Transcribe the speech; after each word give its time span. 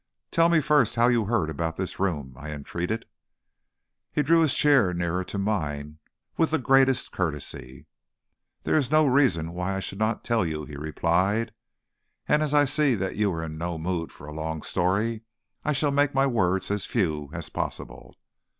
"Tell 0.31 0.49
me 0.49 0.61
first 0.61 0.95
how 0.95 1.09
you 1.09 1.25
heard 1.25 1.51
about 1.51 1.77
this 1.77 1.99
room?" 1.99 2.33
I 2.35 2.49
entreated. 2.49 3.05
He 4.11 4.23
drew 4.23 4.39
his 4.41 4.55
chair 4.55 4.95
nearer 4.95 5.23
to 5.25 5.37
mine 5.37 5.99
with 6.37 6.49
the 6.49 6.57
greatest 6.57 7.11
courtesy. 7.11 7.85
"There 8.63 8.75
is 8.75 8.89
no 8.89 9.05
reason 9.05 9.53
why 9.53 9.75
I 9.75 9.79
should 9.79 9.99
not 9.99 10.23
tell 10.23 10.43
you," 10.43 10.65
replied 10.65 11.53
he, 12.27 12.33
"and 12.33 12.41
as 12.41 12.51
I 12.51 12.65
see 12.65 12.95
that 12.95 13.15
you 13.15 13.31
are 13.31 13.43
in 13.43 13.59
no 13.59 13.77
mood 13.77 14.11
for 14.11 14.25
a 14.25 14.33
long 14.33 14.63
story, 14.63 15.21
I 15.63 15.71
shall 15.71 15.91
make 15.91 16.15
my 16.15 16.25
words 16.25 16.71
as 16.71 16.83
few 16.83 17.29
as 17.31 17.49
possible. 17.49 18.15